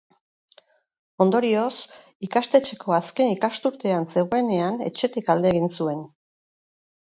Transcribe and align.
Ondorioz, 1.25 1.73
ikastetxeko 2.27 2.95
azken 2.97 3.35
ikasturtean 3.35 4.09
zegoenean 4.15 4.81
etxetik 4.89 5.31
alde 5.35 5.53
egin 5.55 5.71
zuen. 5.79 6.03